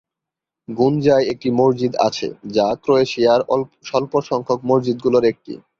[0.69, 3.41] গুনজায় একটি মসজিদ আছে, যা ক্রোয়েশিয়ার
[3.85, 5.53] স্বল্পসংখ্যক মসজিদগুলোর একটি।